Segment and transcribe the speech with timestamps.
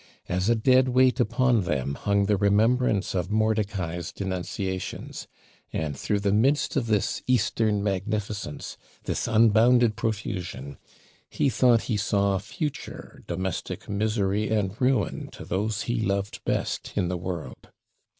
[0.27, 5.27] As a dead weight upon them hung the remembrance of Mordicai's denunciations;
[5.71, 10.79] and, through the midst of this Eastern magnificence, this unbounded profusion,
[11.29, 17.07] he thought he saw future domestic misery and ruin to those he loved best in
[17.07, 17.69] the world.